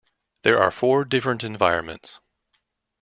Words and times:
There 0.41 0.57
are 0.57 0.71
four 0.71 1.05
different 1.05 1.43
environments. 1.43 2.19